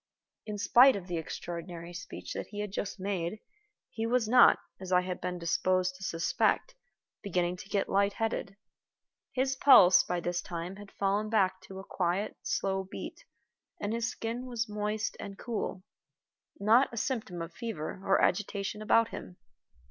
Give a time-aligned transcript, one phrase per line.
[0.47, 3.39] In spite of the extraordinary speech that he had just made,
[3.91, 6.73] he was not, as I had been disposed to suspect,
[7.21, 8.57] beginning to get light headed.
[9.31, 13.25] His pulse, by this time, had fallen back to a quiet, slow beat,
[13.79, 15.83] and his skin was moist and cool.
[16.59, 19.37] Not a symptom of fever or agitation about him.